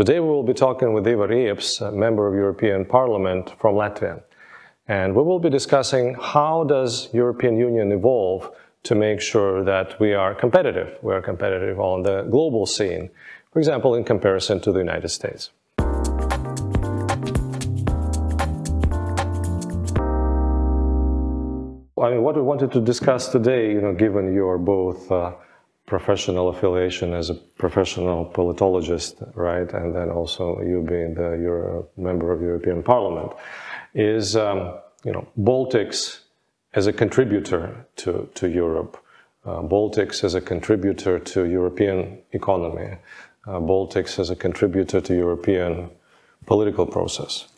[0.00, 4.22] Today we will be talking with Ivars Ijabs, a member of European Parliament from Latvia.
[4.88, 8.50] And we will be discussing how does European Union evolve
[8.84, 10.96] to make sure that we are competitive.
[11.02, 13.10] We are competitive on the global scene,
[13.52, 15.50] for example, in comparison to the United States.
[22.02, 25.34] I mean, what we wanted to discuss today, you know, given your both uh,
[25.90, 31.82] professional affiliation as a professional politologist, right, and then also you being the you're a
[31.96, 33.32] member of European Parliament,
[33.92, 34.58] is um,
[35.04, 36.20] you know Baltics
[36.74, 37.62] as a contributor
[37.96, 38.92] to to Europe,
[39.44, 41.98] uh, Baltics as a contributor to European
[42.32, 42.90] economy,
[43.48, 45.90] uh, Baltics as a contributor to European
[46.46, 47.48] political process.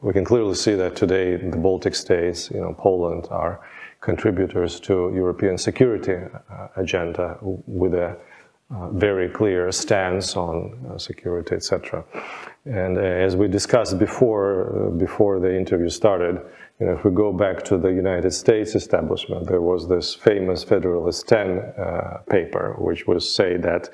[0.00, 3.60] We can clearly see that today the Baltic states, you know, Poland are
[4.00, 8.16] contributors to European security uh, agenda with a
[8.72, 12.04] uh, very clear stance on uh, security, etc.
[12.66, 16.40] And as we discussed before, before the interview started,
[16.78, 20.62] you know, if we go back to the United States establishment, there was this famous
[20.62, 23.90] Federalist 10 uh, paper, which was say that,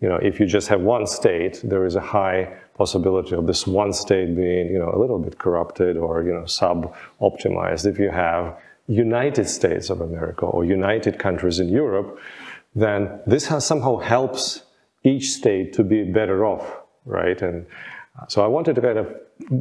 [0.00, 3.66] you know, if you just have one state, there is a high possibility of this
[3.66, 7.86] one state being, you know, a little bit corrupted or, you know, sub-optimized.
[7.86, 12.18] If you have United States of America or United countries in Europe,
[12.74, 14.62] then this has somehow helps
[15.02, 17.40] each state to be better off, right?
[17.42, 17.66] And
[18.28, 19.14] so I wanted to kind of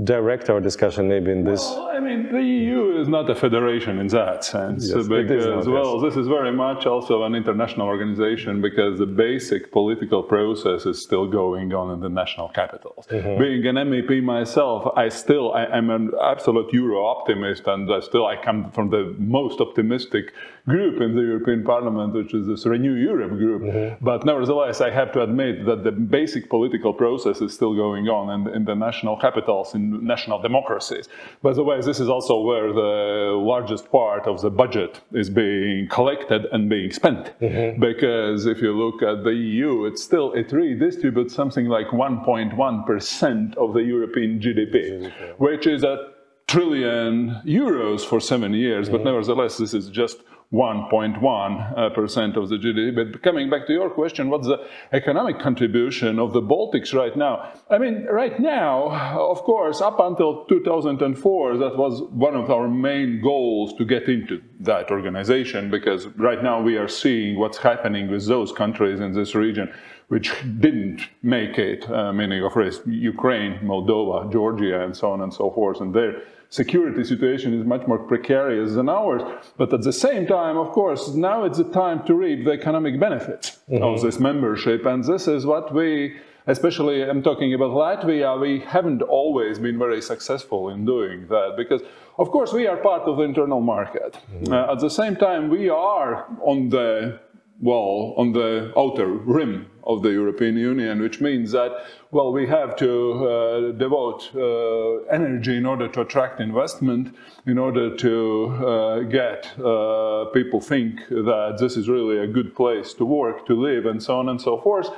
[0.03, 1.61] direct our discussion maybe in this.
[1.61, 6.01] Well, I mean, the EU is not a federation in that sense, yes, because well,
[6.01, 6.03] yes.
[6.03, 11.27] this is very much also an international organization because the basic political process is still
[11.27, 13.05] going on in the national capitals.
[13.07, 13.37] Mm-hmm.
[13.37, 18.25] Being an MEP myself, I still I, am an absolute Euro optimist, and I still
[18.25, 20.33] I come from the most optimistic
[20.67, 23.61] group in the European Parliament, which is this Renew Europe group.
[23.61, 24.03] Mm-hmm.
[24.03, 28.29] But nevertheless, I have to admit that the basic political process is still going on
[28.35, 31.07] in, in the national capitals, in national democracies.
[31.43, 35.87] By the way, this is also where the largest part of the budget is being
[35.87, 37.33] collected and being spent.
[37.39, 37.79] Mm-hmm.
[37.79, 43.73] Because if you look at the EU, it's still, it redistributes something like 1.1% of
[43.73, 45.11] the European GDP, GDP.
[45.37, 46.11] which is a
[46.47, 48.97] trillion euros for seven years, mm-hmm.
[48.97, 50.17] but nevertheless, this is just
[50.53, 52.95] 1.1% of the GDP.
[52.95, 57.51] But coming back to your question, what's the economic contribution of the Baltics right now?
[57.69, 63.21] I mean, right now, of course, up until 2004, that was one of our main
[63.21, 68.27] goals to get into that organization because right now we are seeing what's happening with
[68.27, 69.73] those countries in this region
[70.07, 75.33] which didn't make it, uh, meaning of course Ukraine, Moldova, Georgia, and so on and
[75.33, 75.81] so forth.
[75.81, 76.21] And there
[76.55, 79.21] security situation is much more precarious than ours.
[79.57, 82.99] But at the same time, of course, now it's the time to reap the economic
[82.99, 83.83] benefits mm-hmm.
[83.83, 84.85] of this membership.
[84.85, 86.15] And this is what we,
[86.47, 91.81] especially I'm talking about Latvia, we haven't always been very successful in doing that because,
[92.17, 94.11] of course, we are part of the internal market.
[94.13, 94.53] Mm-hmm.
[94.53, 97.19] Uh, at the same time, we are on the
[97.61, 101.71] well, on the outer rim of the European Union, which means that,
[102.11, 107.15] well, we have to uh, devote uh, energy in order to attract investment,
[107.45, 112.93] in order to uh, get uh, people think that this is really a good place
[112.93, 114.89] to work, to live, and so on and so forth.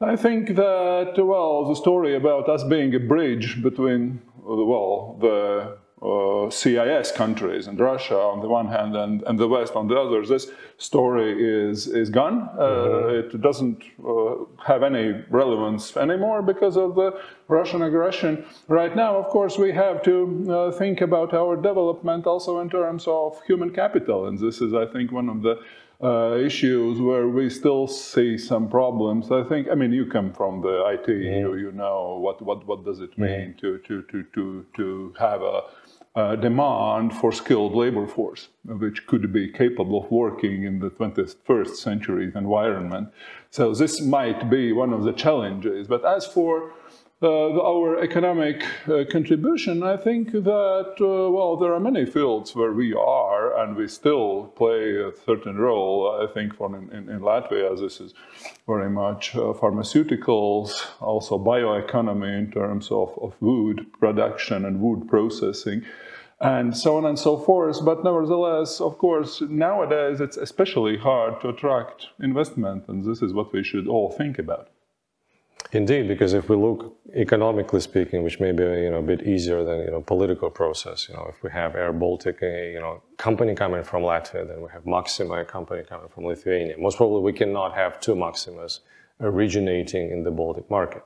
[0.00, 6.50] I think that, well, the story about us being a bridge between, well, the uh,
[6.50, 10.26] CIS countries and Russia on the one hand and, and the West on the other,
[10.26, 10.48] this
[10.78, 12.48] story is, is gone.
[12.58, 13.36] Uh, mm-hmm.
[13.36, 14.34] It doesn't uh,
[14.66, 18.44] have any relevance anymore because of the Russian aggression.
[18.66, 23.04] Right now, of course, we have to uh, think about our development also in terms
[23.06, 24.26] of human capital.
[24.26, 25.60] And this is, I think, one of the
[26.02, 29.30] uh, issues where we still see some problems.
[29.30, 31.38] I think, I mean, you come from the IT, mm-hmm.
[31.38, 33.58] you, you know what, what, what does it mean mm-hmm.
[33.60, 35.62] to, to, to, to, to have a
[36.14, 41.76] uh, demand for skilled labor force, which could be capable of working in the 21st
[41.76, 43.08] century environment.
[43.50, 45.88] So this might be one of the challenges.
[45.88, 46.72] But as for
[47.28, 52.92] our economic uh, contribution, I think that, uh, well, there are many fields where we
[52.94, 56.20] are and we still play a certain role.
[56.22, 58.14] I think for in, in, in Latvia, this is
[58.66, 65.84] very much uh, pharmaceuticals, also bioeconomy in terms of, of wood production and wood processing
[66.40, 67.84] and so on and so forth.
[67.84, 73.52] But nevertheless, of course, nowadays it's especially hard to attract investment, and this is what
[73.52, 74.68] we should all think about.
[75.74, 79.64] Indeed, because if we look economically speaking, which may be you know a bit easier
[79.64, 81.08] than you know political process.
[81.08, 84.60] You know, if we have Air Baltic, a you know company coming from Latvia, then
[84.60, 86.76] we have Maxima, a company coming from Lithuania.
[86.78, 88.80] Most probably, we cannot have two Maximas
[89.20, 91.04] originating in the Baltic market.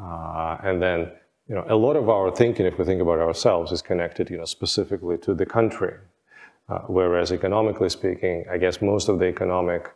[0.00, 1.10] Uh, and then,
[1.48, 4.36] you know, a lot of our thinking, if we think about ourselves, is connected, you
[4.36, 5.94] know, specifically to the country.
[6.68, 9.90] Uh, whereas economically speaking, I guess most of the economic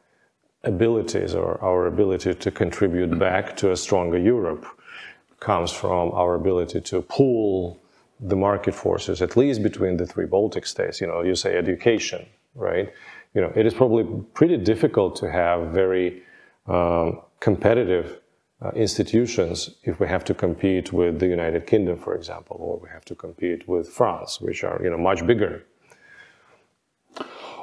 [0.64, 4.66] abilities or our ability to contribute back to a stronger Europe
[5.40, 7.80] comes from our ability to pool
[8.20, 11.00] the market forces, at least between the three Baltic states.
[11.00, 12.24] You know, you say education,
[12.54, 12.92] right?
[13.34, 14.04] You know, it is probably
[14.34, 16.22] pretty difficult to have very
[16.68, 18.20] um, competitive
[18.64, 22.88] uh, institutions if we have to compete with the United Kingdom, for example, or we
[22.90, 25.64] have to compete with France, which are you know much bigger.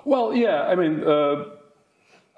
[0.04, 1.02] Well, yeah, I mean.
[1.04, 1.59] Uh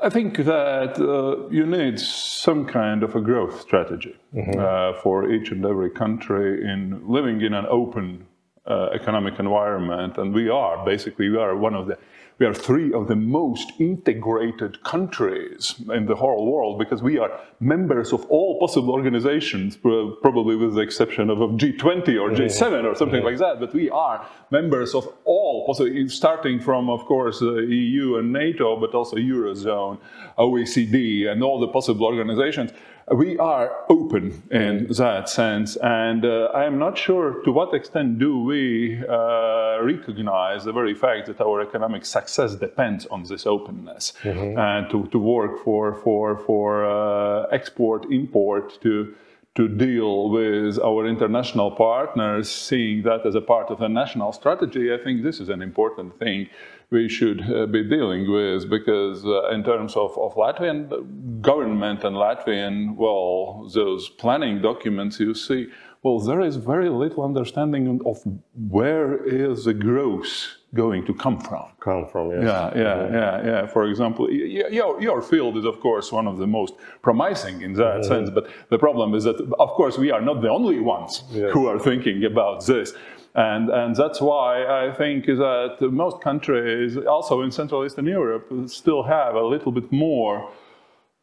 [0.03, 4.59] I think that uh, you need some kind of a growth strategy mm-hmm.
[4.59, 8.25] uh, for each and every country in living in an open
[8.65, 11.97] uh, economic environment, and we are basically we are one of the
[12.41, 17.39] we are three of the most integrated countries in the whole world because we are
[17.59, 23.23] members of all possible organizations, probably with the exception of G20 or G7 or something
[23.23, 23.59] like that.
[23.59, 28.33] But we are members of all possible, starting from, of course, uh, the EU and
[28.33, 29.99] NATO, but also Eurozone,
[30.39, 32.71] OECD, and all the possible organizations
[33.09, 38.19] we are open in that sense, and uh, I am not sure to what extent
[38.19, 44.13] do we uh, recognize the very fact that our economic success depends on this openness,
[44.21, 44.57] mm-hmm.
[44.57, 49.13] and to, to work for for for uh, export import to
[49.53, 54.93] to deal with our international partners, seeing that as a part of a national strategy,
[54.93, 56.47] I think this is an important thing
[56.91, 62.15] we should uh, be dealing with because uh, in terms of, of Latvian government and
[62.17, 65.69] Latvian, well, those planning documents you see,
[66.03, 68.21] well, there is very little understanding of
[68.69, 71.65] where is the growth going to come from.
[71.79, 72.43] Come from, yes.
[72.43, 73.67] Yeah, yeah, yeah, yeah.
[73.67, 78.01] For example, your, your field is, of course, one of the most promising in that
[78.01, 78.03] mm-hmm.
[78.03, 78.29] sense.
[78.29, 81.51] But the problem is that, of course, we are not the only ones yes.
[81.53, 82.93] who are thinking about this.
[83.33, 89.03] And, and that's why I think that most countries, also in Central Eastern Europe, still
[89.03, 90.51] have a little bit more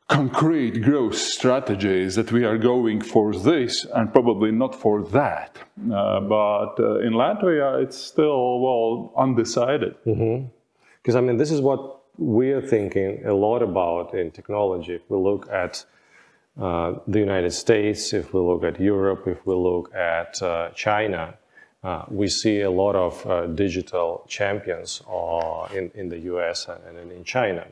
[0.09, 5.59] concrete growth strategies that we are going for this and probably not for that.
[5.93, 9.95] Uh, but uh, in Latvia, it's still, well, undecided.
[10.05, 11.17] Because, mm-hmm.
[11.17, 14.95] I mean, this is what we're thinking a lot about in technology.
[14.95, 15.85] If we look at
[16.59, 21.35] uh, the United States, if we look at Europe, if we look at uh, China,
[21.85, 27.13] uh, we see a lot of uh, digital champions uh, in, in the US and
[27.13, 27.67] in China.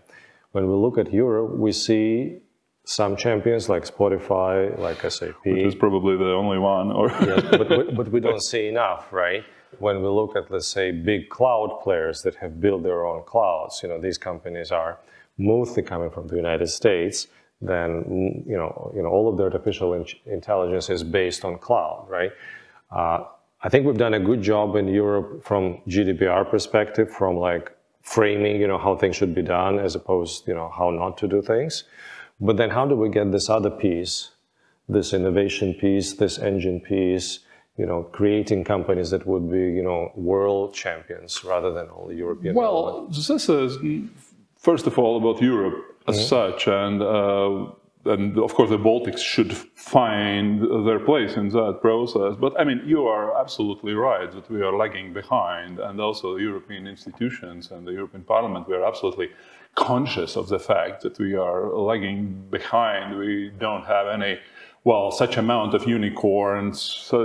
[0.53, 2.39] When we look at Europe, we see
[2.85, 5.35] some champions like Spotify, like SAP.
[5.45, 6.93] Which is probably the only one.
[6.93, 9.45] Or yes, but, but we don't see enough, right?
[9.81, 13.81] When we look at, let's say, big cloud players that have built their own clouds,
[13.83, 14.99] you know, these companies are
[15.37, 17.27] mostly coming from the United States.
[17.61, 22.07] Then, you know, you know, all of the artificial in- intelligence is based on cloud,
[22.09, 22.31] right?
[22.91, 23.25] Uh,
[23.63, 27.73] I think we've done a good job in Europe from GDPR perspective, from like
[28.03, 31.29] framing, you know, how things should be done as opposed, you know, how not to
[31.29, 31.85] do things.
[32.41, 34.31] But then how do we get this other piece,
[34.89, 37.41] this innovation piece, this engine piece,
[37.77, 42.55] you know, creating companies that would be, you know, world champions rather than only European?
[42.55, 43.51] Well, this is
[44.57, 46.27] first of all about Europe as mm-hmm.
[46.27, 47.73] such, and uh,
[48.07, 52.37] and of course the Baltics should find their place in that process.
[52.39, 56.43] But I mean, you are absolutely right that we are lagging behind, and also the
[56.43, 59.31] European institutions and the European Parliament, we are absolutely
[59.75, 63.19] conscious of the fact that we are lagging behind.
[63.19, 64.39] We don't have any
[64.85, 66.81] well, such amount of unicorns.
[66.81, 67.17] So,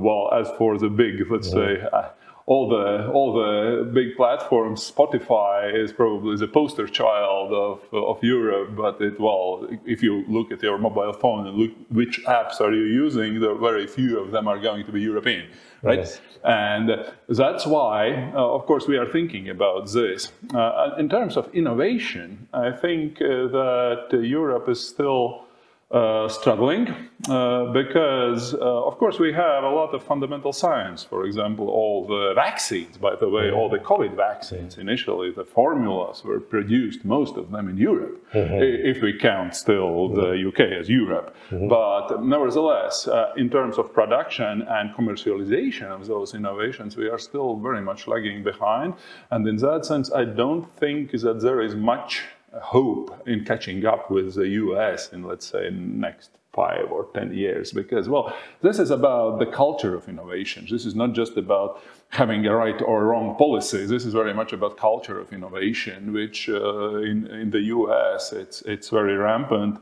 [0.00, 1.82] well, as for the big, let's mm-hmm.
[1.82, 2.10] say, uh,
[2.48, 4.90] all the all the big platforms.
[4.90, 10.50] Spotify is probably the poster child of of Europe, but it well, if you look
[10.50, 14.18] at your mobile phone and look which apps are you using, there are very few
[14.18, 15.46] of them are going to be European,
[15.82, 15.98] right?
[15.98, 16.20] Yes.
[16.44, 16.88] And
[17.28, 20.32] that's why, uh, of course, we are thinking about this.
[20.54, 25.47] Uh, in terms of innovation, I think uh, that Europe is still
[25.90, 26.86] uh, struggling
[27.30, 31.02] uh, because, uh, of course, we have a lot of fundamental science.
[31.02, 36.22] For example, all the vaccines, by the way, all the COVID vaccines initially, the formulas
[36.24, 38.86] were produced, most of them in Europe, mm-hmm.
[38.86, 41.34] if we count still the UK as Europe.
[41.50, 41.68] Mm-hmm.
[41.68, 47.56] But nevertheless, uh, in terms of production and commercialization of those innovations, we are still
[47.56, 48.92] very much lagging behind.
[49.30, 52.24] And in that sense, I don't think that there is much
[52.62, 57.72] hope in catching up with the US in, let's say, next five or 10 years.
[57.72, 60.66] Because, well, this is about the culture of innovation.
[60.70, 63.84] This is not just about having a right or wrong policy.
[63.86, 68.62] This is very much about culture of innovation, which uh, in, in the US, it's,
[68.62, 69.76] it's very rampant.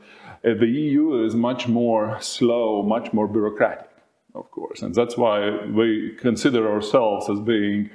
[0.45, 3.89] Uh, the EU is much more slow, much more bureaucratic,
[4.35, 7.89] of course, and that's why we consider ourselves as being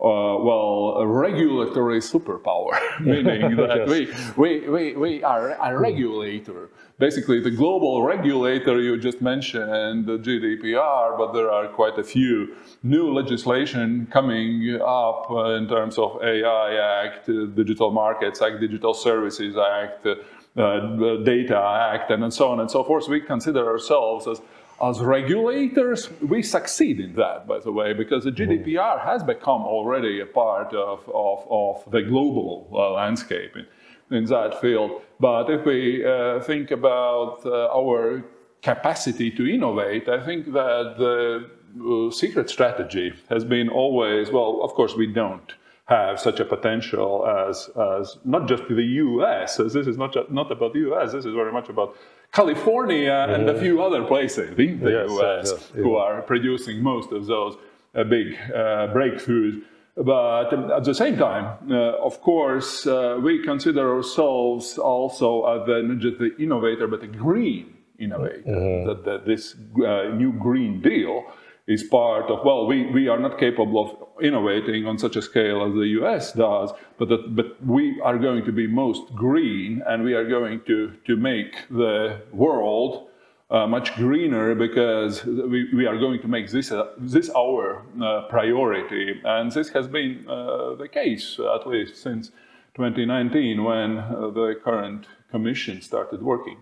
[0.00, 4.36] uh, well, a regulatory superpower, meaning that yes.
[4.36, 6.70] we, we, we, we are a regulator.
[7.00, 12.54] Basically, the global regulator you just mentioned, the GDPR, but there are quite a few
[12.84, 15.26] new legislation coming up
[15.58, 21.58] in terms of AI Act, Digital Markets Act, Digital Services Act, uh, Data
[21.92, 23.08] Act, and so on and so forth.
[23.08, 24.40] We consider ourselves as
[24.80, 30.20] as regulators, we succeed in that, by the way, because the GDPR has become already
[30.20, 35.02] a part of, of, of the global uh, landscape in, in, that field.
[35.18, 38.24] But if we uh, think about uh, our
[38.62, 44.74] capacity to innovate, I think that the uh, secret strategy has been always, well, of
[44.74, 45.54] course, we don't
[45.88, 50.30] have such a potential as, as not just the US, as this is not, just,
[50.30, 51.96] not about the US, this is very much about
[52.30, 57.10] California and a few other places in the yes, US yes, who are producing most
[57.10, 57.56] of those
[57.94, 59.62] uh, big uh, breakthroughs.
[59.96, 65.82] But at the same time, uh, of course, uh, we consider ourselves also as the,
[65.82, 68.42] not just the innovator, but the green innovator.
[68.42, 68.88] Mm-hmm.
[68.88, 71.24] That, that, this uh, new Green Deal
[71.68, 75.62] is part of, well, we, we are not capable of innovating on such a scale
[75.62, 80.02] as the US does, but, that, but we are going to be most green and
[80.02, 83.08] we are going to, to make the world
[83.50, 88.22] uh, much greener because we, we are going to make this, uh, this our uh,
[88.30, 89.20] priority.
[89.24, 92.28] And this has been uh, the case, at least since
[92.76, 96.58] 2019, when uh, the current commission started working.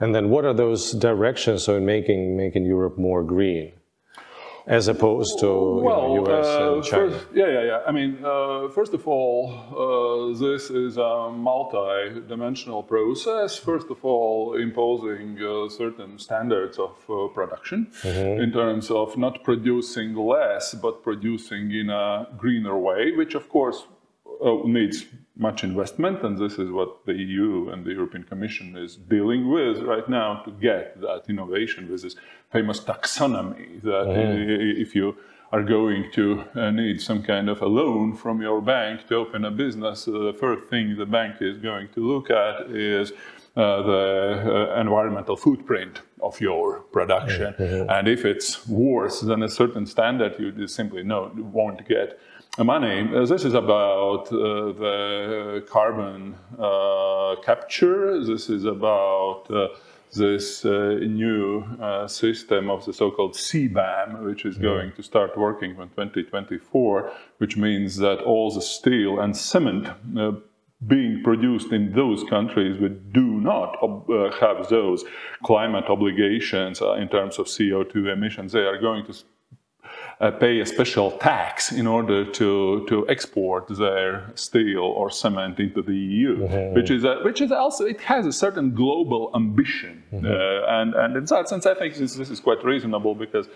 [0.00, 3.72] And then what are those directions so in making, making Europe more green?
[4.66, 5.46] As opposed to
[5.82, 7.10] well, you know, US uh, and China?
[7.10, 7.80] First, yeah, yeah, yeah.
[7.86, 13.56] I mean, uh, first of all, uh, this is a multi-dimensional process.
[13.56, 18.42] First of all, imposing uh, certain standards of uh, production mm-hmm.
[18.42, 23.86] in terms of not producing less, but producing in a greener way, which of course
[24.44, 25.04] uh, needs
[25.36, 29.78] much investment, and this is what the EU and the European Commission is dealing with
[29.80, 32.16] right now to get that innovation with this
[32.50, 33.80] famous taxonomy.
[33.82, 34.80] That mm.
[34.80, 35.16] if you
[35.50, 39.44] are going to uh, need some kind of a loan from your bank to open
[39.44, 43.12] a business, uh, the first thing the bank is going to look at is
[43.54, 47.52] uh, the uh, environmental footprint of your production.
[47.52, 47.90] Mm-hmm.
[47.90, 52.18] And if it's worse than a certain standard, you simply no, won't get
[52.58, 53.08] money.
[53.14, 58.22] Uh, this is about uh, the carbon uh, capture.
[58.24, 59.68] This is about uh,
[60.14, 65.74] this uh, new uh, system of the so-called CBAM, which is going to start working
[65.74, 69.88] from 2024, which means that all the steel and cement
[70.86, 73.76] being produced in those countries which do not
[74.40, 75.04] have those
[75.44, 79.31] climate obligations in terms of CO2 emissions, they are going to uh,
[80.30, 85.94] pay a special tax in order to, to export their steel or cement into the
[85.94, 86.74] EU, mm-hmm.
[86.74, 90.26] which is a, which is also it has a certain global ambition, mm-hmm.
[90.26, 93.48] uh, and and in that sense, I think this, this is quite reasonable because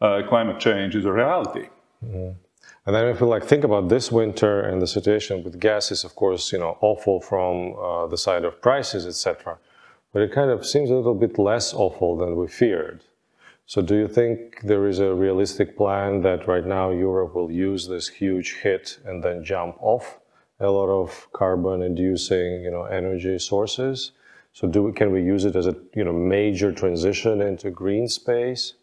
[0.00, 1.68] uh, climate change is a reality.
[2.04, 2.32] Mm-hmm.
[2.86, 6.04] And then if we like think about this winter and the situation with gas is
[6.04, 9.58] of course you know awful from uh, the side of prices etc.
[10.12, 13.04] But it kind of seems a little bit less awful than we feared.
[13.66, 17.88] So do you think there is a realistic plan that right now Europe will use
[17.88, 20.18] this huge hit and then jump off
[20.60, 24.12] a lot of carbon-inducing, you know, energy sources?
[24.52, 28.08] So do we, can we use it as a you know major transition into green
[28.08, 28.74] space?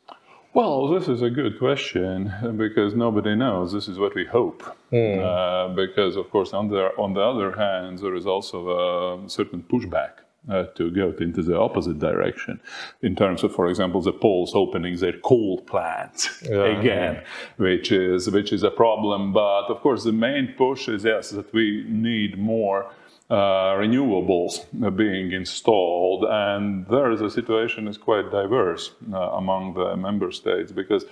[0.55, 3.71] Well, this is a good question because nobody knows.
[3.71, 4.63] This is what we hope.
[4.91, 5.19] Mm.
[5.21, 9.61] Uh, because, of course, on the, on the other hand, there is also a certain
[9.61, 10.13] pushback
[10.47, 12.59] uh, to go into the opposite direction
[13.01, 17.23] in terms of, for example, the Poles opening their coal plants yeah, again,
[17.57, 19.33] which is which is a problem.
[19.33, 22.91] But of course, the main push is yes that we need more.
[23.31, 24.65] Uh, renewables
[24.97, 31.05] being installed, and there the situation is quite diverse uh, among the member states because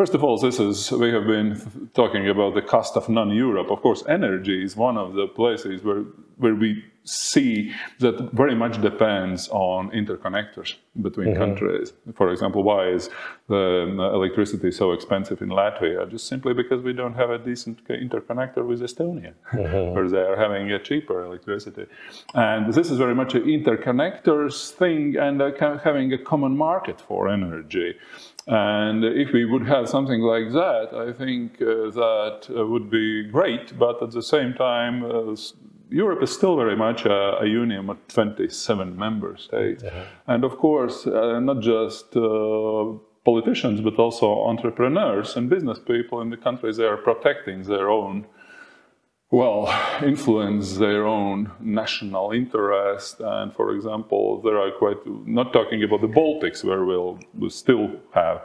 [0.00, 3.70] First of all, this is we have been talking about the cost of non-Europe.
[3.70, 6.04] Of course, energy is one of the places where
[6.40, 11.42] where we see that very much depends on interconnectors between mm-hmm.
[11.42, 11.92] countries.
[12.14, 13.10] For example, why is
[13.48, 13.64] the
[14.14, 16.08] electricity so expensive in Latvia?
[16.10, 19.94] Just simply because we don't have a decent interconnector with Estonia, mm-hmm.
[19.94, 21.86] where they are having a cheaper electricity.
[22.34, 25.40] And this is very much an interconnectors thing and
[25.82, 27.96] having a common market for energy.
[28.50, 33.22] And if we would have something like that, I think uh, that uh, would be
[33.30, 35.36] great, but at the same time, uh,
[35.88, 39.84] Europe is still very much a, a union of 27 member states.
[40.26, 42.84] And of course, uh, not just uh,
[43.24, 48.26] politicians, but also entrepreneurs and business people in the countries, they are protecting their own
[49.32, 49.68] well,
[50.02, 53.20] influence their own national interest.
[53.20, 57.92] And for example, there are quite, not talking about the Baltics, where we'll, we'll still
[58.12, 58.42] have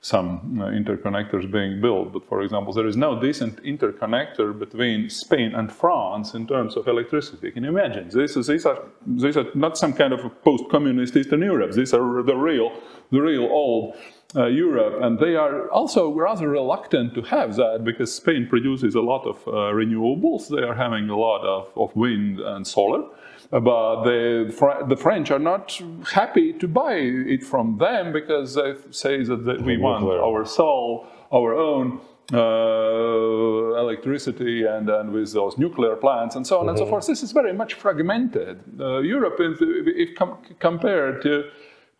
[0.00, 5.56] some uh, interconnectors being built, but for example, there is no decent interconnector between Spain
[5.56, 7.50] and France in terms of electricity.
[7.50, 8.08] Can you imagine?
[8.08, 11.72] This is, these, are, these are not some kind of post-communist Eastern Europe.
[11.72, 12.80] These are the real,
[13.10, 13.96] the real old
[14.36, 19.00] uh, Europe, and they are also rather reluctant to have that because Spain produces a
[19.00, 20.48] lot of uh, renewables.
[20.48, 23.04] They are having a lot of, of wind and solar,
[23.50, 25.80] but the, the French are not
[26.12, 31.54] happy to buy it from them because they say that we want our soul, our
[31.54, 31.98] own
[32.34, 36.68] uh, electricity and, and with those nuclear plants and so on mm -hmm.
[36.68, 36.90] and so mm-hmm.
[36.90, 37.06] forth.
[37.06, 38.56] This is very much fragmented.
[38.78, 39.60] Uh, Europe, if,
[40.04, 41.30] if com compared to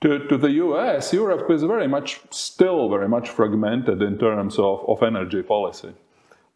[0.01, 4.85] to, to the US, Europe is very much, still very much fragmented in terms of,
[4.89, 5.93] of energy policy.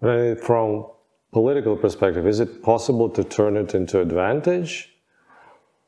[0.01, 0.87] Uh, from
[1.33, 4.91] political perspective, is it possible to turn it into advantage?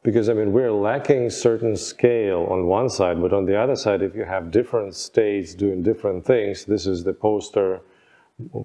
[0.02, 4.02] Because I mean, we're lacking certain scale on one side, but on the other side,
[4.02, 7.80] if you have different states doing different things, this is the poster,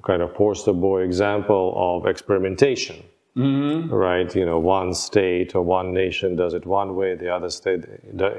[0.03, 3.03] kind of poster boy example of experimentation.
[3.39, 3.93] Mm-hmm.
[3.93, 7.85] Right, you know, one state or one nation does it one way, the other state,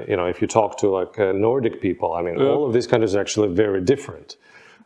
[0.07, 2.45] you know, if you talk to like uh, Nordic people, I mean, yeah.
[2.45, 4.37] all of these countries are actually very different,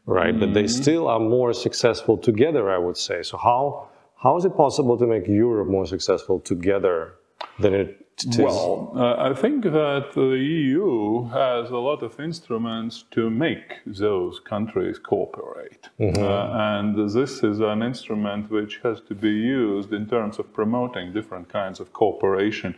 [0.05, 0.29] right?
[0.29, 0.39] Mm-hmm.
[0.39, 0.81] But they mm-hmm.
[0.83, 3.23] still are more successful together, I would say.
[3.23, 3.89] So how
[4.23, 7.15] how is it possible to make Europe more successful together
[7.59, 8.05] than it
[8.37, 14.39] well, uh, I think that the EU has a lot of instruments to make those
[14.39, 15.89] countries cooperate.
[15.99, 16.23] Mm-hmm.
[16.23, 21.11] Uh, and this is an instrument which has to be used in terms of promoting
[21.11, 22.75] different kinds of cooperation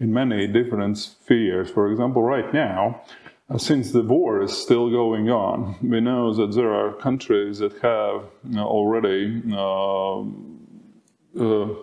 [0.00, 1.70] in many different spheres.
[1.70, 3.02] For example, right now,
[3.50, 7.78] uh, since the war is still going on, we know that there are countries that
[7.80, 8.24] have
[8.56, 10.20] already uh,
[11.38, 11.74] uh,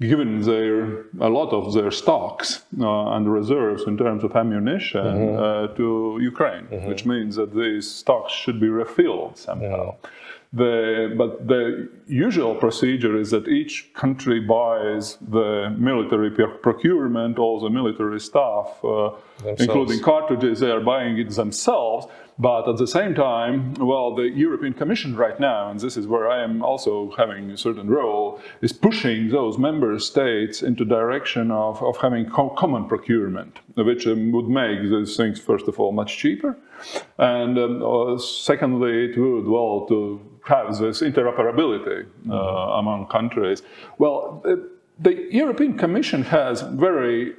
[0.00, 5.42] given their a lot of their stocks uh, and reserves in terms of ammunition mm-hmm.
[5.42, 6.86] uh, to Ukraine, mm-hmm.
[6.88, 9.96] which means that these stocks should be refilled somehow.
[10.02, 10.10] Yeah.
[10.52, 17.68] The, but the usual procedure is that each country buys the military procurement, all the
[17.68, 19.10] military stuff, uh,
[19.58, 22.06] including cartridges, they are buying it themselves.
[22.38, 26.28] But at the same time, well, the European Commission right now, and this is where
[26.28, 31.82] I am also having a certain role, is pushing those member states into direction of,
[31.82, 36.18] of having co- common procurement, which um, would make these things, first of all, much
[36.18, 36.58] cheaper.
[37.16, 42.78] And um, uh, secondly, it would, well, to have this interoperability uh, mm-hmm.
[42.78, 43.62] among countries.
[43.96, 44.44] Well,
[44.98, 47.32] the European Commission has very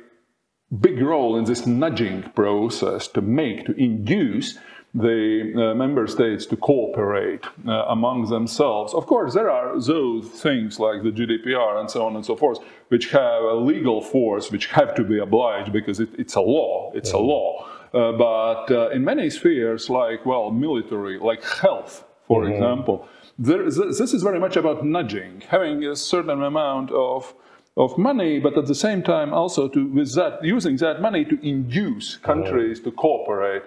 [0.82, 4.58] big role in this nudging process to make, to induce
[4.94, 8.94] the uh, member states to cooperate uh, among themselves.
[8.94, 12.60] Of course, there are those things like the GDPR and so on and so forth,
[12.88, 16.92] which have a legal force, which have to be obliged because it, it's a law.
[16.96, 17.68] It's a law.
[17.94, 22.54] Uh, but uh, in many spheres, like well, military, like health, for mm-hmm.
[22.54, 23.08] example,
[23.40, 27.34] there, this is very much about nudging, having a certain amount of
[27.78, 31.40] of money, but at the same time also to with that using that money to
[31.48, 32.90] induce countries mm-hmm.
[32.90, 33.64] to cooperate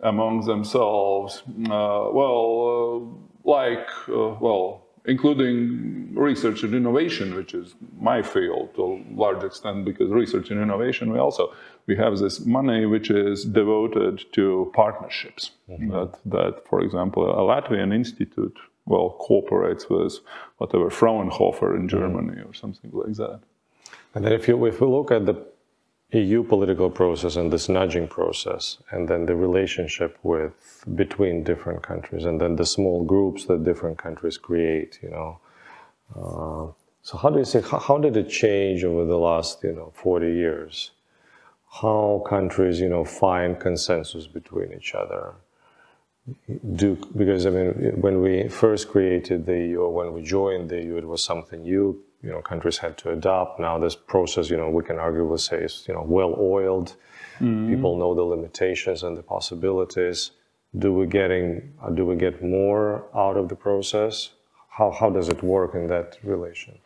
[0.00, 1.42] among themselves.
[1.48, 8.82] Uh, well, uh, like, uh, well, including research and innovation, which is my field to
[8.84, 11.52] a large extent, because research and innovation, we also
[11.86, 15.52] we have this money which is devoted to partnerships.
[15.70, 15.90] Mm-hmm.
[15.90, 20.18] That, that, for example, a Latvian institute well cooperates with
[20.58, 22.50] whatever Fraunhofer in Germany mm-hmm.
[22.50, 23.40] or something like that.
[24.14, 25.34] And then if you if we look at the
[26.12, 32.24] EU political process and this nudging process, and then the relationship with between different countries,
[32.24, 34.98] and then the small groups that different countries create.
[35.02, 35.40] You know,
[36.16, 39.74] uh, so how do you say How, how, did it change over the last you
[39.74, 40.92] know 40 years?
[41.82, 45.34] How countries you know find consensus between each other?
[46.74, 50.80] Do because I mean when we first created the EU, or when we joined the
[50.82, 53.60] EU, it was something new you know countries had to adopt.
[53.60, 56.96] Now this process, you know, we can arguably say is you know well oiled.
[57.40, 57.74] Mm-hmm.
[57.74, 60.32] People know the limitations and the possibilities.
[60.78, 64.30] Do we getting uh, do we get more out of the process?
[64.70, 66.78] How how does it work in that relation?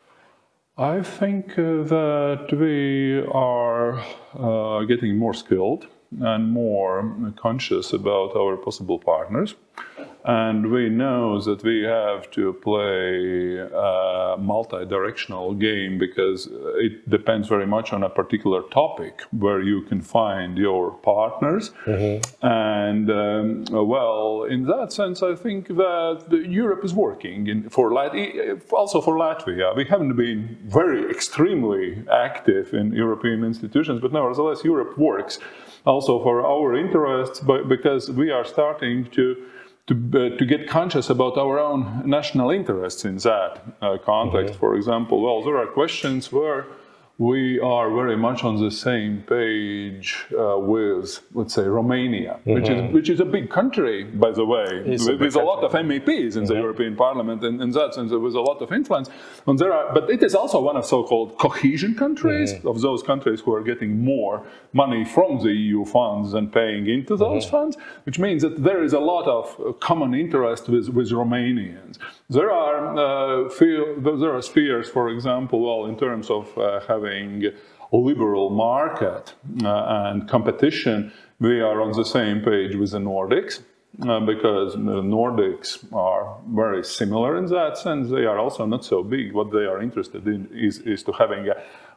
[0.78, 4.02] I think uh, that we are
[4.34, 5.86] uh, getting more skilled
[6.20, 9.54] and more conscious about our possible partners.
[10.24, 17.48] And we know that we have to play a multi directional game because it depends
[17.48, 21.72] very much on a particular topic where you can find your partners.
[21.86, 22.46] Mm-hmm.
[22.46, 27.92] And um, well, in that sense, I think that Europe is working in, for
[28.72, 29.74] also for Latvia.
[29.74, 35.40] We haven't been very extremely active in European institutions, but nevertheless, Europe works
[35.84, 39.36] also for our interests but because we are starting to
[39.86, 44.54] to, uh, to get conscious about our own national interests in that uh, context.
[44.54, 44.60] Mm-hmm.
[44.60, 46.66] For example, well, there are questions where
[47.18, 52.54] we are very much on the same page uh, with, let's say, Romania, mm-hmm.
[52.54, 52.94] which is mm-hmm.
[52.94, 56.08] which is a big country, by the way, with, a, with a lot of MEPs
[56.08, 56.44] in mm-hmm.
[56.46, 59.10] the European Parliament, and in that sense, was a lot of influence.
[59.46, 62.66] And there are, but it is also one of so-called cohesion countries, mm-hmm.
[62.66, 67.14] of those countries who are getting more money from the EU funds and paying into
[67.16, 67.56] those mm-hmm.
[67.56, 71.98] funds, which means that there is a lot of common interest with, with Romanians.
[72.30, 73.48] There are uh,
[74.22, 79.34] there are spheres, for example, well, in terms of uh, having a liberal market
[79.64, 83.60] uh, and competition, we are on the same page with the Nordics.
[84.08, 88.08] Uh, because the Nordics are very similar in that sense.
[88.08, 89.34] They are also not so big.
[89.34, 91.46] What they are interested in is, is to having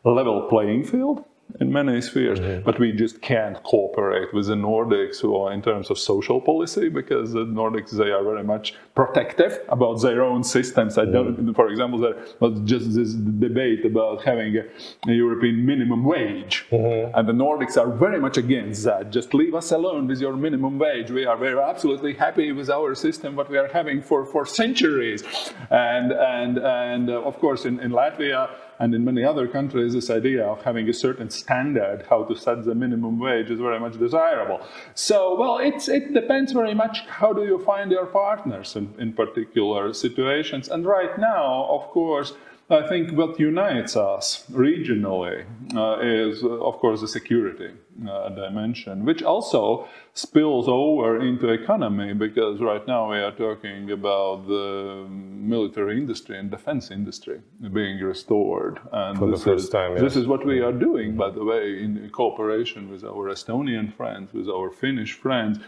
[0.03, 1.23] a level playing field
[1.59, 2.63] in many spheres, mm-hmm.
[2.63, 7.31] but we just can't cooperate with the Nordics or in terms of social policy because
[7.31, 10.97] the Nordics they are very much protective about their own systems.
[10.97, 11.53] I don't, mm-hmm.
[11.53, 14.63] for example, there was just this debate about having a,
[15.07, 17.15] a European minimum wage, mm-hmm.
[17.15, 19.11] and the Nordics are very much against that.
[19.11, 21.11] Just leave us alone with your minimum wage.
[21.11, 25.23] We are very absolutely happy with our system, what we are having for for centuries,
[25.69, 30.09] and and and uh, of course in, in Latvia and in many other countries, this
[30.09, 33.97] idea of having a certain standard how to set the minimum wage is very much
[33.97, 34.59] desirable.
[34.93, 39.13] So, well, it's, it depends very much how do you find your partners in, in
[39.13, 40.67] particular situations.
[40.67, 42.33] And right now, of course,
[42.67, 47.69] I think what unites us regionally uh, is, uh, of course, the security
[48.09, 54.47] uh, dimension, which also spills over into economy because right now we are talking about
[54.47, 57.39] the military industry and defense industry
[57.71, 58.79] being restored.
[58.91, 60.01] And For the first is, time, yes.
[60.01, 64.33] This is what we are doing, by the way, in cooperation with our Estonian friends,
[64.33, 65.59] with our Finnish friends.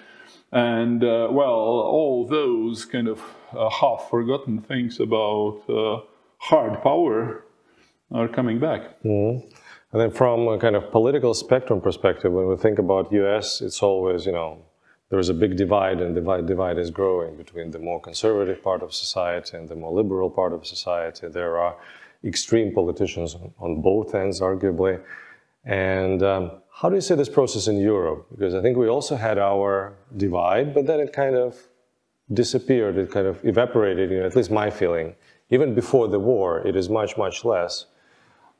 [0.52, 3.22] And uh, well, all those kind of
[3.56, 6.02] uh, half forgotten things about uh,
[6.38, 7.46] hard power
[8.12, 8.82] are coming back.
[9.04, 9.48] Mm-hmm.
[9.92, 13.82] And then from a kind of political spectrum perspective, when we think about US, it's
[13.82, 14.64] always, you know,
[15.10, 18.84] there is a big divide and divide, divide is growing between the more conservative part
[18.84, 21.30] of society and the more liberal part of society.
[21.30, 21.78] There are
[22.24, 25.02] extreme politicians on, both ends, arguably.
[25.64, 28.28] And um, how do you see this process in Europe?
[28.32, 31.56] Because I think we also had our divide, but then it kind of
[32.34, 35.16] disappeared, it kind of evaporated, you know, at least my feeling
[35.50, 37.86] even before the war, it is much, much less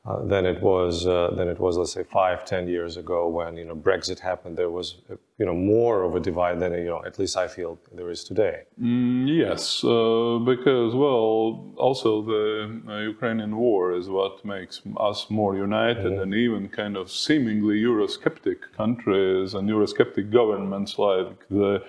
[0.08, 3.56] uh, than it was uh, than it was, let's say, five, ten years ago when
[3.56, 4.56] you know Brexit happened.
[4.56, 7.46] There was uh, you know more of a divide than you know at least I
[7.46, 8.62] feel there is today.
[8.80, 15.56] Mm, yes, uh, because well, also the uh, Ukrainian war is what makes us more
[15.56, 16.22] united, mm-hmm.
[16.22, 21.82] and even kind of seemingly Eurosceptic countries and Eurosceptic governments like the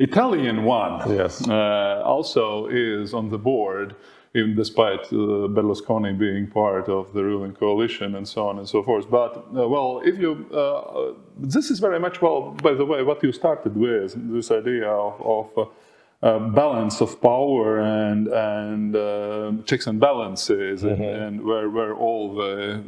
[0.00, 3.94] Italian one, yes, uh, also is on the board
[4.34, 8.82] even despite uh, Berlusconi being part of the ruling coalition and so on and so
[8.82, 9.10] forth.
[9.10, 13.22] But uh, well, if you uh, this is very much well, by the way, what
[13.22, 15.20] you started with this idea of.
[15.56, 15.68] of
[16.22, 21.02] uh, balance of power and and uh, checks and balances, mm-hmm.
[21.02, 22.80] and, and, where where all the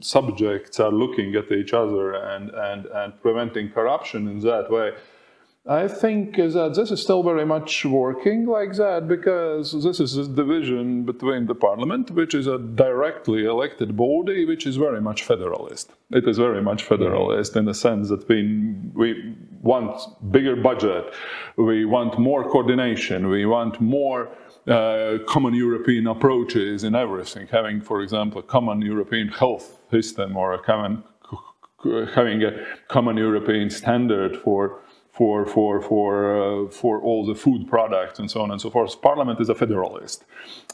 [0.00, 4.90] subjects are looking at each other and and and preventing corruption in that way.
[5.70, 10.26] I think that this is still very much working like that because this is a
[10.26, 15.92] division between the parliament, which is a directly elected body, which is very much federalist.
[16.10, 19.96] It is very much federalist in the sense that we, we want
[20.32, 21.04] bigger budget,
[21.56, 24.28] we want more coordination, we want more
[24.66, 27.46] uh, common European approaches in everything.
[27.46, 31.04] Having, for example, a common European health system or a common
[32.14, 32.52] having a
[32.88, 34.80] common European standard for
[35.20, 39.02] for for for uh, for all the food products and so on and so forth.
[39.02, 40.24] Parliament is a federalist,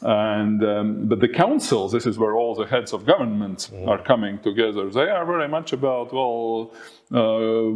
[0.03, 3.85] and um, but the councils, this is where all the heads of governments mm.
[3.91, 4.89] are coming together.
[4.89, 6.73] They are very much about well.
[7.19, 7.71] Uh,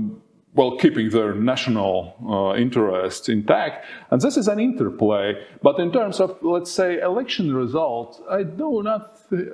[0.54, 1.94] well, keeping their national
[2.36, 5.26] uh, interests intact, and this is an interplay.
[5.62, 9.04] But in terms of, let's say, election results, I do not,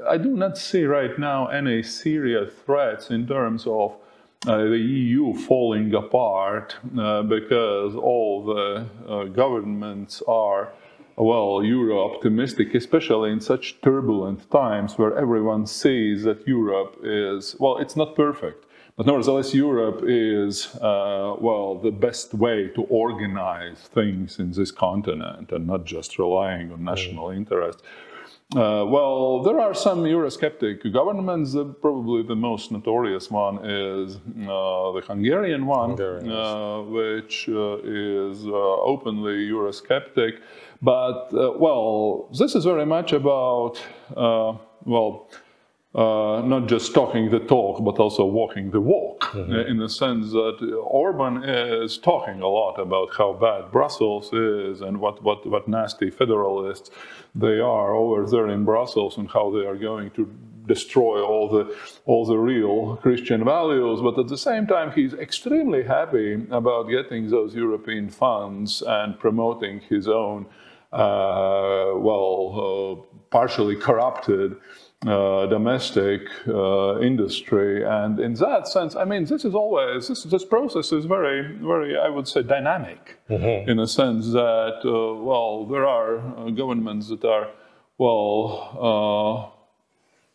[0.10, 3.96] I do not see right now any serious threats in terms of
[4.48, 10.72] the EU falling apart uh, because all the uh, governments are
[11.18, 17.78] well, Euro optimistic, especially in such turbulent times where everyone sees that Europe is, well,
[17.78, 18.66] it's not perfect.
[18.98, 25.52] But nevertheless, Europe is, uh, well, the best way to organize things in this continent
[25.52, 27.38] and not just relying on national mm.
[27.38, 27.82] interest.
[28.56, 31.54] Uh, well, there are some Eurosceptic governments.
[31.54, 38.46] Uh, probably the most notorious one is uh, the Hungarian one, uh, which uh, is
[38.46, 40.40] uh, openly Eurosceptic.
[40.82, 41.30] But,
[41.60, 43.82] well, this is very much about,
[44.16, 45.30] well,
[45.98, 49.68] uh, not just talking the talk, but also walking the walk, mm-hmm.
[49.72, 55.00] in the sense that Orban is talking a lot about how bad Brussels is and
[55.00, 56.92] what, what, what nasty federalists
[57.34, 60.32] they are over there in Brussels and how they are going to
[60.68, 64.00] destroy all the all the real Christian values.
[64.02, 69.80] But at the same time, he's extremely happy about getting those European funds and promoting
[69.80, 70.46] his own,
[70.92, 74.58] uh, well, uh, partially corrupted
[75.06, 77.84] uh, domestic uh, industry.
[77.86, 81.98] And in that sense, I mean, this is always, this, this process is very, very,
[81.98, 83.70] I would say, dynamic mm-hmm.
[83.70, 87.50] in a sense that, uh, well, there are uh, governments that are,
[88.00, 89.57] well, uh,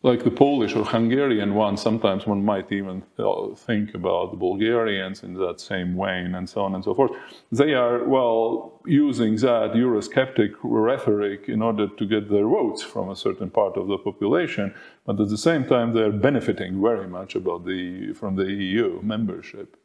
[0.03, 5.23] like the Polish or Hungarian one, sometimes one might even uh, think about the Bulgarians
[5.23, 7.11] in that same vein and so on and so forth.
[7.53, 13.15] They are, well, using that Eurosceptic rhetoric in order to get their votes from a
[13.15, 14.73] certain part of the population,
[15.05, 19.77] but at the same time, they're benefiting very much about the, from the EU membership.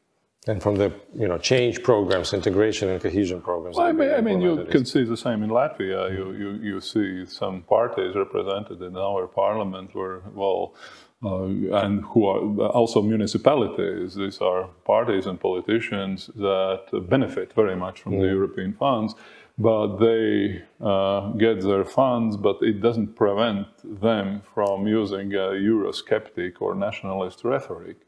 [0.48, 0.90] And from the
[1.22, 3.76] you know change programs, integration and cohesion programs.
[3.76, 6.00] Well, I mean, I mean you can see the same in Latvia.
[6.16, 10.74] You, you, you see some parties represented in our parliament where, well,
[11.22, 11.44] uh,
[11.82, 14.14] and who are also municipalities.
[14.14, 18.20] These are parties and politicians that benefit very much from mm.
[18.22, 19.14] the European funds,
[19.58, 23.66] but they uh, get their funds, but it doesn't prevent
[24.00, 27.98] them from using a Eurosceptic or nationalist rhetoric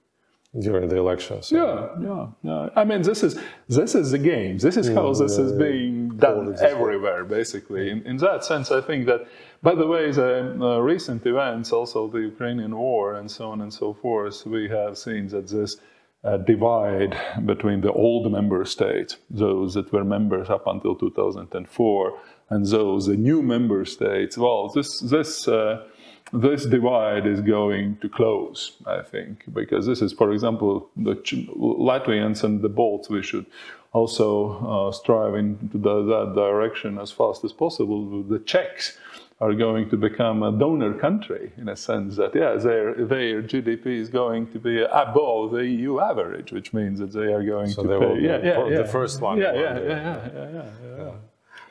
[0.58, 1.52] during the elections.
[1.52, 2.68] Yeah, yeah, yeah.
[2.74, 4.58] I mean, this is this is the game.
[4.58, 7.90] This is how this is being done everywhere, basically.
[7.90, 9.26] In, in that sense, I think that.
[9.62, 13.70] By the way, the uh, recent events, also the Ukrainian war, and so on and
[13.70, 15.76] so forth, we have seen that this.
[16.22, 22.18] Uh, divide between the old member states, those that were members up until 2004,
[22.50, 24.36] and those the new member states.
[24.36, 25.86] Well, this this uh,
[26.32, 32.44] this divide is going to close, I think, because this is, for example, the Latvians
[32.44, 33.46] and the Balts, we should
[33.92, 38.22] also uh, strive into the, that direction as fast as possible.
[38.22, 38.98] The Czechs
[39.40, 43.86] are going to become a donor country in a sense that, yeah, their, their GDP
[43.86, 47.82] is going to be above the EU average, which means that they are going so
[47.82, 48.06] to they pay.
[48.06, 49.38] Will be yeah, yeah, yeah, the first one.
[49.38, 50.64] Yeah, yeah, yeah, yeah, yeah,
[50.98, 51.10] yeah.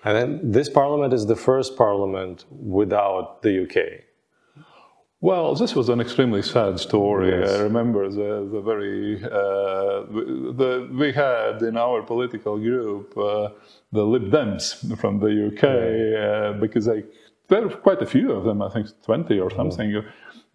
[0.04, 4.09] And then this parliament is the first parliament without the UK.
[5.21, 7.29] Well, this was an extremely sad story.
[7.29, 7.51] Yes.
[7.51, 10.08] I remember the, the very uh,
[10.55, 13.49] the, we had in our political group uh,
[13.91, 15.63] the Lib Dems from the UK
[16.55, 17.03] uh, because they,
[17.49, 19.91] there were quite a few of them, I think twenty or something.
[19.91, 20.05] Mm.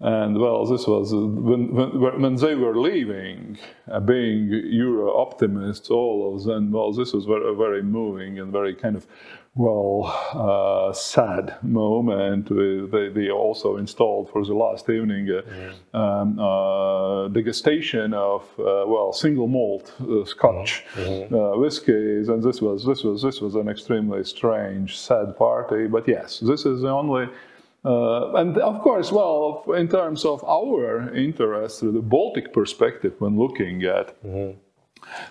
[0.00, 3.58] And well, this was when, when, when they were leaving,
[3.90, 6.72] uh, being Euro optimists, all of them.
[6.72, 9.06] Well, this was very, very moving and very kind of
[9.56, 12.48] well, uh, sad moment.
[12.48, 15.74] They, they, also installed for the last evening a mm.
[15.94, 21.34] um, uh, degustation of uh, well single malt uh, Scotch mm-hmm.
[21.34, 25.86] Uh, whiskies, and this was this was this was an extremely strange, sad party.
[25.86, 27.28] But yes, this is the only.
[27.84, 33.84] Uh, and of course, well, in terms of our interest the Baltic perspective, when looking
[33.84, 34.58] at mm-hmm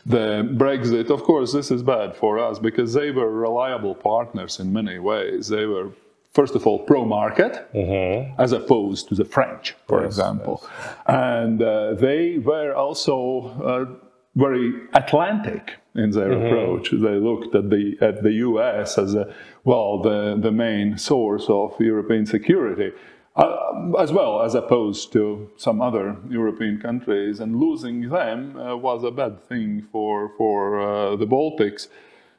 [0.06, 4.72] the Brexit, of course, this is bad for us because they were reliable partners in
[4.72, 5.48] many ways.
[5.48, 5.92] They were,
[6.34, 8.42] first of all, pro market, mm-hmm.
[8.42, 10.62] as opposed to the French, for yes, example.
[10.64, 10.96] Yes.
[11.08, 13.18] And uh, they were also
[13.64, 16.46] uh, very Atlantic in their mm-hmm.
[16.46, 16.92] approach.
[16.92, 19.34] They looked at the, at the US as a,
[19.64, 22.92] well, the, the main source of European security
[23.36, 29.04] uh, as well as opposed to some other European countries, and losing them uh, was
[29.04, 31.88] a bad thing for for uh, the Baltics.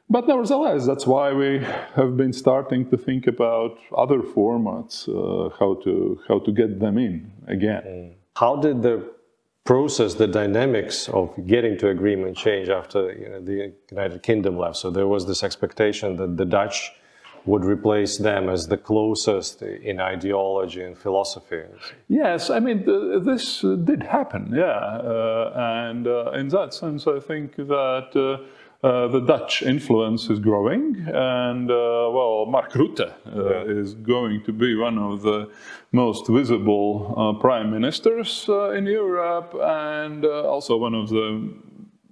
[0.07, 1.59] But nevertheless, that's why we
[1.95, 6.97] have been starting to think about other formats, uh, how to how to get them
[6.97, 7.83] in again.
[7.87, 8.13] Mm.
[8.35, 9.15] How did the
[9.63, 14.77] process, the dynamics of getting to agreement change after you know, the United Kingdom left?
[14.77, 16.91] So there was this expectation that the Dutch
[17.45, 21.61] would replace them as the closest in ideology and philosophy.
[22.07, 24.65] Yes, I mean, th- this uh, did happen, yeah.
[24.65, 28.09] Uh, and uh, in that sense, I think that.
[28.15, 28.45] Uh,
[28.83, 34.53] uh, the Dutch influence is growing, and uh, well, Mark Rutte uh, is going to
[34.53, 35.49] be one of the
[35.91, 41.51] most visible uh, prime ministers uh, in Europe, and also one of the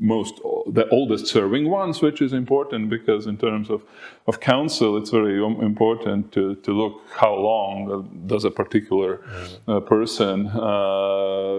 [0.03, 0.35] most
[0.67, 3.81] the oldest serving ones, which is important because in terms of,
[4.27, 9.21] of council, it's very important to, to look how long does a particular
[9.67, 9.85] mm.
[9.85, 10.45] person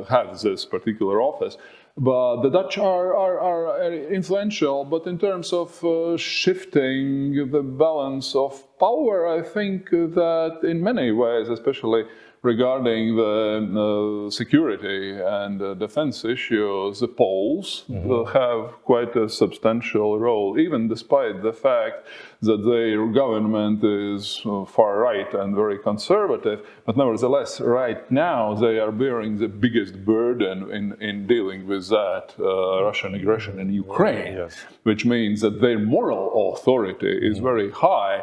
[0.09, 1.57] have this particular office.
[1.97, 8.35] But the Dutch are, are, are influential, but in terms of uh, shifting the balance
[8.35, 12.05] of power, I think that in many ways, especially
[12.45, 18.31] regarding the uh, security and uh, defense issues, the Poles mm-hmm.
[18.39, 22.07] have quite a substantial role, even despite the fact
[22.43, 26.61] that their government is uh, far right and very conservative.
[26.85, 32.35] But nevertheless, right now they are bearing the biggest burden in, in dealing with that
[32.39, 34.55] uh, Russian aggression in Ukraine, yes.
[34.83, 37.45] which means that their moral authority is mm-hmm.
[37.51, 38.23] very high.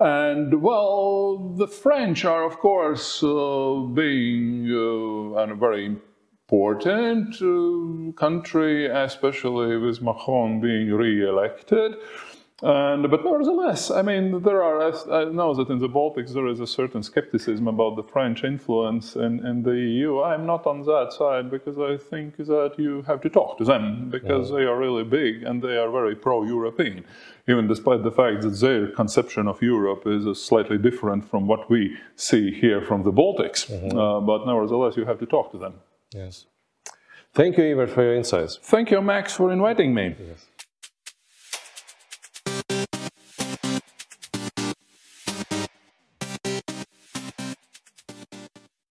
[0.00, 5.94] And well, the French are, of course, uh, being uh, a very
[6.50, 11.96] important uh, country, especially with Macron being re elected.
[12.62, 16.60] And, but nevertheless, I mean, there are, I know that in the Baltics there is
[16.60, 20.20] a certain skepticism about the French influence in, in the EU.
[20.20, 24.10] I'm not on that side because I think that you have to talk to them
[24.10, 24.56] because yeah.
[24.56, 27.04] they are really big and they are very pro European,
[27.48, 31.96] even despite the fact that their conception of Europe is slightly different from what we
[32.16, 33.70] see here from the Baltics.
[33.70, 33.96] Mm-hmm.
[33.96, 35.74] Uh, but nevertheless, you have to talk to them.
[36.12, 36.44] Yes.
[37.32, 38.58] Thank you, Ivar, for your insights.
[38.60, 40.16] Thank you, Max, for inviting me.
[40.18, 40.46] Yes.